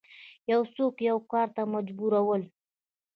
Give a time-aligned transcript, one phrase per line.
[0.51, 2.41] یو څوک یو کار ته مجبورول